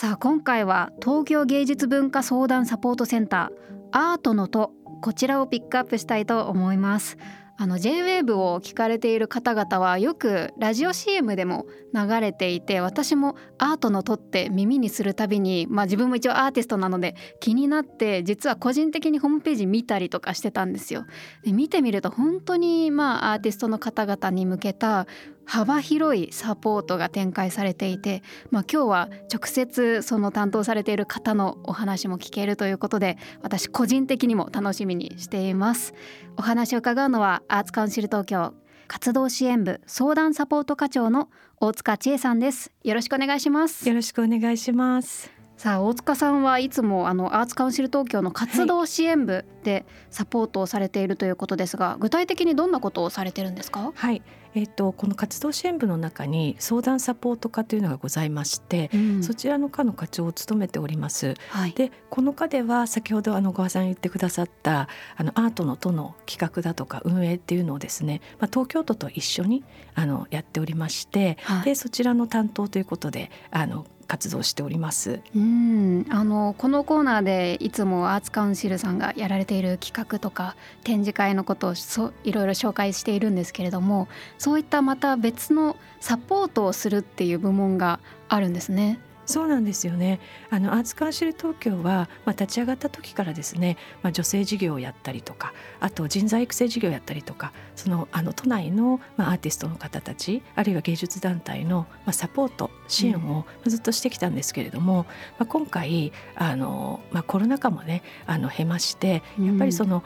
[0.00, 4.70] さあ今回は東京芸術文化相談サポートセンターアートのと
[5.02, 7.18] こちらをピックアップしたいと思います
[7.56, 21.06] あの J-WAVE を聞かれている方々はよくラジオ CM でも流れていて私もアートのとって耳にするたびに、まあ、自分も一応アーティストなので気になって実は個人的にホームページ見たりとかしてたんですよ。
[21.42, 25.08] で見てみると本当にまあアーティストの方々に向けた
[25.48, 35.94] 幅広いサポートが展開されていて、まあ、今日は直接その担当されている方のお話も聞けるということで私個人的にも楽しみにしています。
[36.36, 38.52] お話を伺うのはアーツカウンシル東京
[38.88, 42.70] 活動支援部相談サポート課長の大塚千恵さんです。
[42.84, 43.88] よろしくお願いします。
[43.88, 45.37] よろしくお願いします。
[45.58, 53.90] さあ大塚さんはいつもあのアーツカウンシル東京の活動支援部でサポートをされているということですが、具体的にどんなことをされてるんですか？
[53.92, 54.22] はい。
[54.54, 61.34] えーと、この活動支援部の中に相談サポート課というのがございまして、うん、そちらの課の課長を務めております。
[61.50, 69.64] はい、でこの課では先ほどあの小川さん言ってくださったあのアートの都の企画だとか運営っていうのをですね、まあ、東京都と一緒に
[69.96, 75.20] あのやっておりまして、はい、でそちらの担当ということであの活動しております。
[75.36, 88.98] うんあのこのコーナーでいつもアーツカウンシルさんがやられている企画とか展示会のことをそいろいろ紹介しているんですけれどもそういったまた別のサポートをするっていう部門があるんですね。
[89.28, 90.20] そうなんですよね。
[90.48, 105.06] あのアーツカウンシル東京は、まあ、立ち上がった時からですね、まあ、女性事業をやったりとかあと人材育成事業をやったりとかそのあの都内の、まあ、アーティストの方たちあるいは芸術団体の、まあ、サポート支援をずっとしてきたんですけれども、うん、ま
[105.40, 109.98] あ、今回あの、まあ、コロナ禍もねあの経ましてやっぱりその、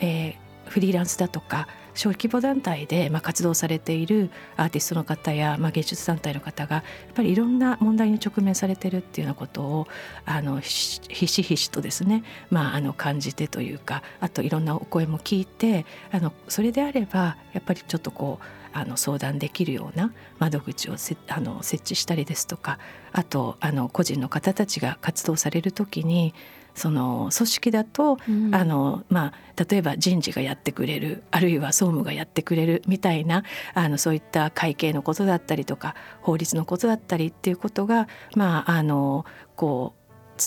[0.00, 6.84] うん、えー、フリーランスだとか小規模団体でまあ活動されているアーティストの方やまあ芸術団体の方がやっ
[7.14, 9.88] ぱりいろんな問題に直面されてるっていうようなことを
[10.24, 10.70] あのひ
[11.26, 22.78] しひしとですね、まあ、あの感じてというかあといろんなお声も聞いてあのそれであればやっぱりちょっとこうあの相談できるような窓口をせあの設置したりですとか
[23.12, 26.34] あとあの個人の方たちが活動される時に
[26.74, 33.44] その組織だと、うん、あのまあ、例えば人事がやってくれるあるいは総務がやってくれるみたいな
[33.74, 39.24] あのそういった会計のことだったりとか法律のことだったりっていうことが、まあ、あの
[39.56, 40.00] こう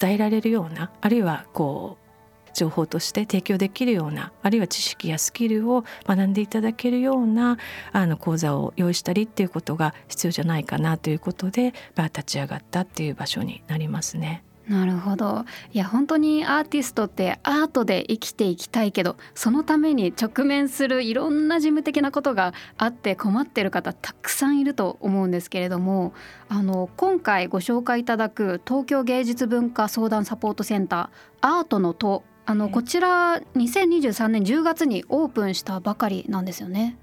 [0.00, 2.09] 伝えられるようなあるいはこう
[2.54, 7.58] 情報として提供できるようなあるいは知識やスキルを学んでいただけるような
[7.92, 14.44] あの講座を用意したりっていうことが必要じゃないかなということで、まあ、立ち上がったっていう場所になりますね。
[14.70, 26.14] なるほどいや本当にアーティストってアートで生きていきたいけどそのために直面するいろんな事務的なことがあって困ってる方たくさんいると思うんですけれども
[26.48, 36.96] あの今回ご紹介いただく東京芸術文化相談サポートセンターアートの都あのこちら2023年10月にオープンしたばかりなんですよね。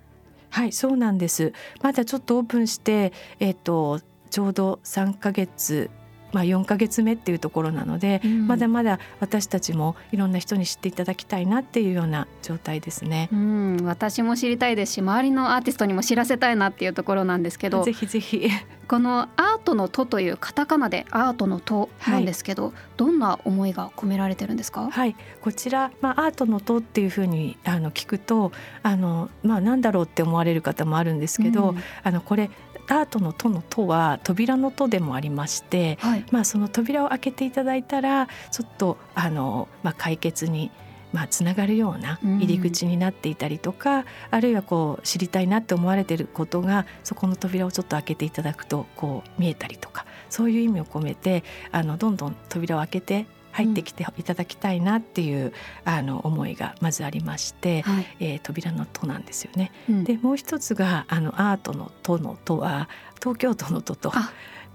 [0.50, 5.90] はいそうなんですまだちょっとオープンしてえっ、ー、とちょうど3ヶ月
[6.34, 13.30] まあ、4か月目っていうところなので、うん、まだまだ私たちもいろんな人に知っていただきたいなっていうような状態ですね。
[13.32, 18.50] うん、私も知りたいですし周りのアーティストにも知らせたいなっていうところなんですけど ぜひぜひ。
[18.88, 24.90] このアートの「と」というカタカナでアートの「と」なんですけど、はい、どんな思いが込められてるんですか？
[24.90, 25.16] はい。
[25.42, 32.50] こちら、まあ、アートの「と」っていうふうにあの聞くとあの、まあ、なんだろうって思われる方もあるんですけど、うん、あのこれ
[32.88, 40.72] アートの「と」の「と」は扉の「と」でもありまして、はい、まあ、その扉を開けていただいたらちょっとあの、まあ、解決に
[41.14, 53.26] まあ、つながるような入り口になっていたりとか、うん、あるいはこう知りたいなって思われてることがそこの扉をちょっと開けていただくとこう見えたりとかそういう意味を込めてあのどんどん扉を開けて
[53.58, 59.72] 入ってきていただきたいなっていう、うん、あの思いがまずありまして、はい、えー、扉の「と」なんですよね。
[59.90, 62.88] うん、でもう一つがあのアートの「と」の「と」は
[63.20, 64.12] 東京都の「と」と。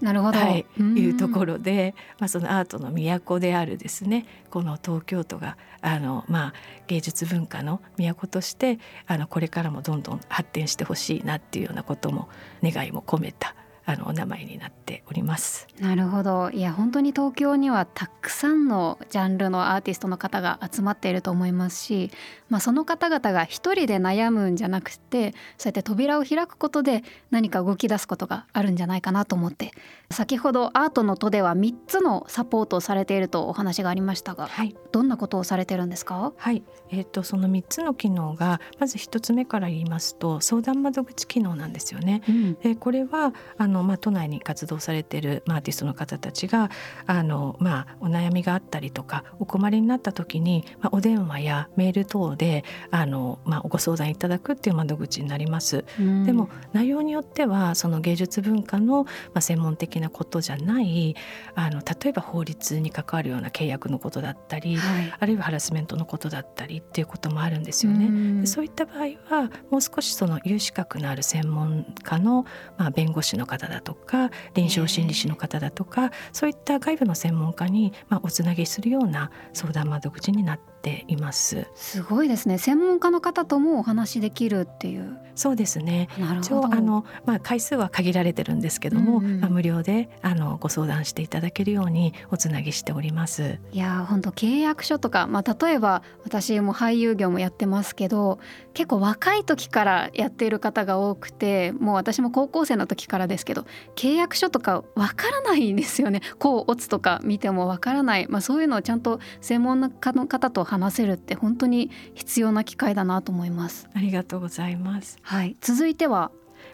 [0.01, 6.53] なるほど、はい、いうところで、まあ、そのアートの都であるですねこの東京都があの、まあ、
[6.87, 12.27] 芸術文化の都としてあのこれからもどんどん発展してほしいなっていうようなことも
[12.61, 15.67] 願いも込めたあのお名前になっております。
[15.79, 16.49] なるほど。
[16.51, 22.11] いや本当に東京にはたくさんのジャンルのアーティストの方が集まっていると思いますし、
[22.49, 29.71] まあ、その方々が一人で悩むんじゃなくてそうやって扉を開くことで何か動き出すことがあるんじゃないかなと思って
[30.11, 36.31] 先ほどアートの都では3つのサポートをされているとお話がありましたが、はい、どんなことをされてるんですか？
[36.37, 42.21] はい、えーと、その3つの機能がまず1つ目から言いますと相談窓口機能なんですよね。
[42.29, 46.69] うん、でこれはあの、まあ、都内に活動されている、まあ、アーティストの方たちが
[47.07, 55.85] あの、まあ、お悩みがあったりとかお困りになった時に、まあ、お電話やメール等であの、まあ、ご相談いただくっていう窓口になります。
[55.99, 61.15] うん、でも内容によってはその芸術文化の、まあ、専門的なことじゃない
[61.55, 68.41] あの例えば法律に関わるような契約のことだったり、はい、あるいはハラスメントのことだったりっていうこともあるんですよね。
[68.41, 68.97] でそういった場合
[69.29, 72.45] はもう少しその有資格のある専門家の、
[72.77, 81.65] まあ、弁護士の方だとか臨床心理士の方だとかそういった外部の専門家に、まあ、おつなぎするような相談窓口になってています。
[81.75, 82.57] すごいですね。
[82.59, 85.17] 専門家の方ともお話しできるっていう。
[85.35, 86.09] そうですね。
[86.39, 93.59] 一応あの、まあ、回数は限られてるんですけども、うんうん、まあ、無料であのご相談していただけるようにおつなぎしております。
[93.71, 98.39] いや本当契約書とか、まあ、例えば私も俳優業もやってますけど
[98.73, 103.65] 結構若い時からやっている方が多くてもう私も高校生の時からですけど
[103.95, 106.21] 契約書とかわからないんですよね。
[106.37, 113.87] こうオツとか見てもわからない、まあ、そういうのをちゃんと専門家の方と話せるって本当に必要な機会だなと思います。
[113.93, 115.17] ありがとうございます。
[115.21, 115.55] はい。
[115.61, 116.31] 続いては。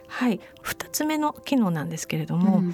[0.08, 0.40] はい。
[0.64, 2.74] 2つ目の機能なんですけれども、うん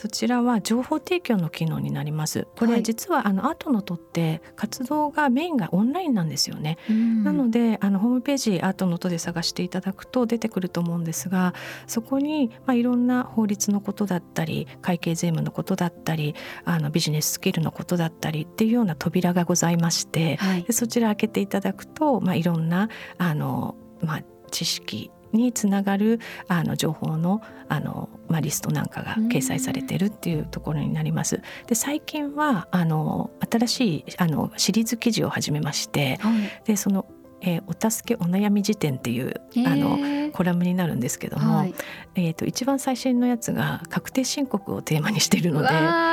[0.00, 2.46] そちらは情報提供の機能になります。
[2.56, 6.78] これ実はあのアートのとって活動がメインがオンラインなんですよね。
[7.22, 11.52] なのであのホームページアートのとで探していただくと出てくると思うんですが、
[11.86, 22.88] そこにまあいろんな法律のことだったり、会計税務のことだったり、あのビジネススキルのことだったりっていうような扉がございまして、はい、でそちら開けていただくとまあいろんな
[23.18, 31.42] あのまあ知識につながるあの情報のあの、まあ、リストなんかが掲載されてるっていうところになります。
[31.66, 36.34] で最近はあの新しいあのシリーズ記事を始めまして、はい、
[36.64, 37.06] でその
[37.42, 41.74] えー、お助けお悩み辞典っていうあのコラムになるんですけども、はい、
[42.14, 45.68] えーと、一番最新のやつが確定申告をテーマにしているので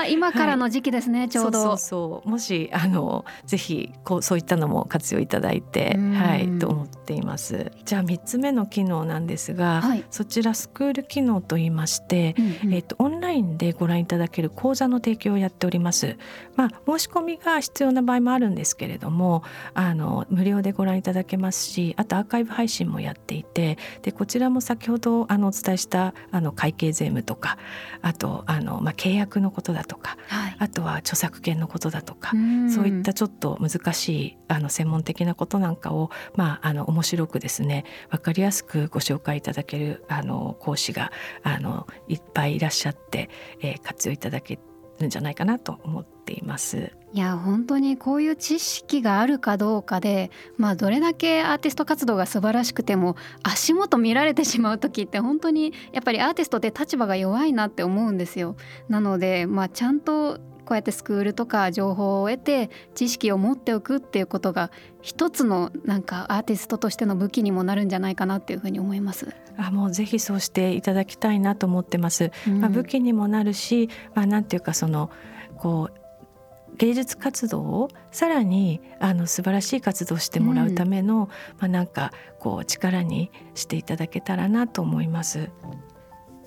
[0.09, 1.77] 今からの時期ですね、 はい、ちょうどそう。
[1.77, 7.71] そうもしあのぜひこうそういったのも活用いただいてはいと思っています。
[7.85, 16.17] じゃあ3つ目の機能なんですが、はい、そちらスクール機能といいまして、うんうん、えーと、オンラインでご覧いただける講座の提供をやっております。
[16.55, 27.57] まあ申し込みが必要な場合もあるんですけれどもあの無料でご覧いただけますしあとアーカイブ配信もやっていてでこちらも先ほどあのお伝えしたあの会計税務とか
[28.01, 32.31] あとあの、まあ、契約のことだとか、はい、あとは著作権のことだとか
[32.73, 41.11] そういったちょっと難しいあの専門的なことなんかを、まあ、あの面白くですね分かりやすくご紹介いただけるあの講師が
[41.43, 43.29] あのいっぱいいらっしゃって、
[43.61, 44.59] えー、活用いただけ
[44.99, 46.91] るんじゃないかなと思っています。
[47.13, 58.55] いや本当にこういう知識があるかどうかで、まあ、どれだけアーティスト活動が素晴らしくても足元見られてしまう時って本当にやっぱりアーティストって立場が弱いなって思うんですよ。
[58.89, 64.69] なので、まあ、ちゃんとこうやってスクールとか情報を得て知識を持っておくっていうことが
[65.01, 69.33] 一つのなんかアーティストとしての武器にもなるんじゃないかなっていうふうに思います。
[69.57, 72.31] あもうぜひそうしていただきたいなと思ってます。
[72.45, 75.09] うん、まあ、武器にもなるし、まあ、なんていうかその
[75.55, 81.29] こう芸術活動をさらにあの素晴らしい活動をしてもらうための、うん、ま
[81.61, 85.49] あ、なんかこう力にしていただけたらなと思います。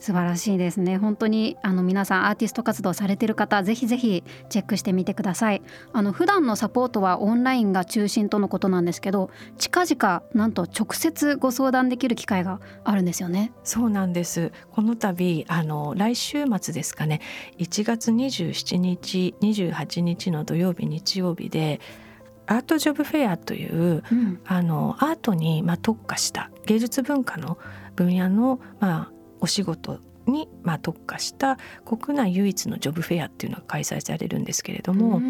[0.01, 0.97] 素晴らしいですね。
[0.97, 5.63] 本当にあの皆さんアーティスト活動されてる方ぜひぜひチェックしてみてください。
[5.93, 13.53] あの普段のサポートはオンラインが中心とのことなんですけど近々なんと直接ご相談できる機会があるんですよね。
[13.63, 14.53] そうなんです。
[14.73, 17.21] この度あの来週末ですかね。
[17.59, 21.79] 1月27日28日の土曜日日曜日で
[22.47, 27.59] アートジョブフェアという、うん、あのアートにまあ特化した芸術文化の
[27.95, 35.21] 分野のまあお仕事にまあ特化した国内唯一のジョブフェアっていうのが開催されるんですけれども、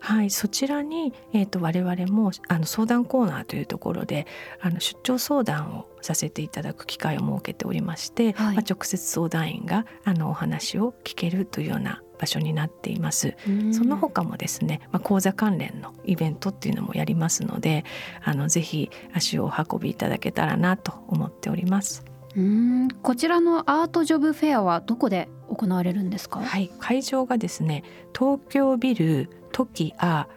[0.00, 4.26] はい、そちらに、えーと、我々もあの相談コーナーというところで
[4.60, 13.34] あの出張相談をさせていただく機会を設けておりまして、はい、まあ、直接相談員があのお話を聞けるというような場所になっています。
[13.72, 17.84] その他もですね、まあ、講座関連のイベントっていうのもやりますので、
[18.22, 22.11] あのぜひ足をお運びいただけたらなと思っております。
[22.36, 22.88] うん。
[23.02, 26.40] こちらのアートジョブフェアはどこで行われるんですか？
[26.40, 26.70] はい。
[26.78, 27.84] 会場がですね
[28.16, 30.28] 東京ビルトキア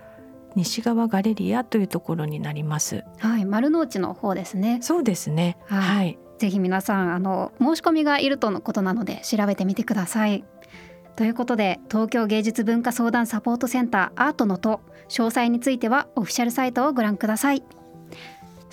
[0.55, 3.03] 西側ガレリアというところになります。
[3.19, 3.45] はい。
[3.45, 4.79] 丸の内の方ですね。
[4.81, 5.57] そうですね。
[5.65, 5.79] はい。
[5.79, 6.19] はい。
[6.37, 10.43] ぜひ皆さんあの申し込みがいるとのことなので調べてみてください。
[11.15, 17.63] ということで東京芸術文化相談サポートセンターアートのと詳細についてはオフィシャルサイトをご覧ください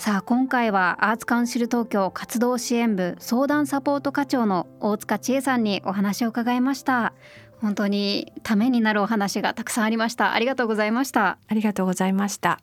[0.02, 7.12] さあ今回はアーツカウンシル東京活動支援部相談サポート課長の大塚千恵さんにお話を伺いました。
[7.60, 10.32] 本当にためになるお話がたくさんありました。
[10.32, 11.38] ありがとうございました。
[11.46, 12.58] ありがとうございました。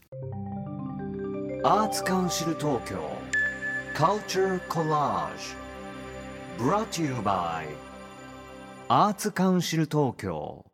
[1.64, 2.98] アーツカウンシル東京
[3.96, 5.56] Culture Collage
[6.58, 7.64] Brought to you by
[8.90, 10.69] アーツカウンシル東京